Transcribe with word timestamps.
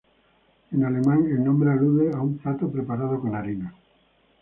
En 0.71 0.83
alemán 0.83 1.27
el 1.27 1.43
nombre 1.43 1.69
alude 1.69 2.09
a 2.11 2.21
un 2.21 2.39
plato 2.39 2.71
preparado 2.71 3.19
con 3.21 3.35
harina. 3.35 3.71